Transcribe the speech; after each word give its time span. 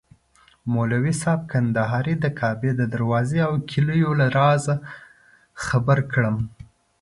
مولوي 0.73 1.13
صاحب 1.21 1.41
کندهاري 1.51 2.15
د 2.19 2.25
کعبې 2.39 2.71
د 2.75 2.81
دروازې 2.93 3.39
او 3.47 3.53
کیلیو 3.69 4.11
له 4.19 4.27
رازه 4.37 4.75
خبر 5.65 5.97
کړم. 6.11 6.37